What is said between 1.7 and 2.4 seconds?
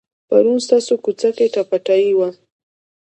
ټایي وه.